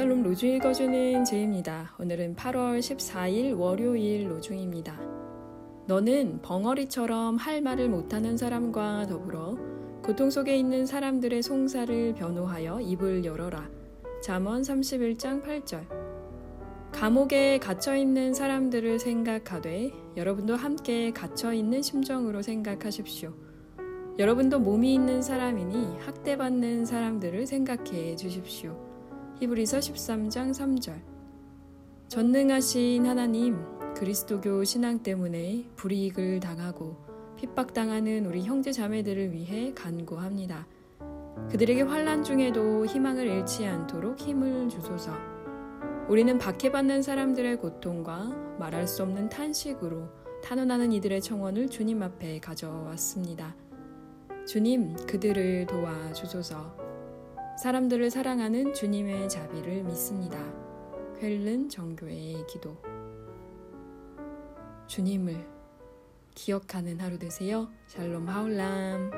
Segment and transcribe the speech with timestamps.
[0.00, 1.94] 샬롬 로주 읽어주는 제입니다.
[1.98, 4.98] 오늘은 8월 14일 월요일 로중입니다.
[5.86, 9.58] 너는 벙어리처럼 할 말을 못하는 사람과 더불어
[10.02, 13.68] 고통 속에 있는 사람들의 송사를 변호하여 입을 열어라.
[14.22, 15.86] 잠언 31장 8절.
[16.92, 23.34] 감옥에 갇혀 있는 사람들을 생각하되 여러분도 함께 갇혀 있는 심정으로 생각하십시오.
[24.18, 28.89] 여러분도 몸이 있는 사람이니 학대받는 사람들을 생각해 주십시오.
[29.40, 31.00] 히브리서 13장 3절.
[32.08, 33.56] 전능하신 하나님,
[33.94, 36.98] 그리스도교 신앙 때문에 불이익을 당하고
[37.36, 40.66] 핍박당하는 우리 형제 자매들을 위해 간구합니다.
[41.50, 45.10] 그들에게 환란 중에도 희망을 잃지 않도록 힘을 주소서.
[46.10, 48.24] 우리는 박해받는 사람들의 고통과
[48.58, 50.06] 말할 수 없는 탄식으로
[50.44, 53.56] 탄원하는 이들의 청원을 주님 앞에 가져왔습니다.
[54.46, 56.89] 주님, 그들을 도와주소서.
[57.60, 60.38] 사람들을 사랑하는 주님의 자비를 믿습니다.
[61.20, 62.74] 퀼른 정교의 기도.
[64.86, 65.46] 주님을
[66.34, 67.68] 기억하는 하루 되세요.
[67.86, 69.10] 샬롬 하울람.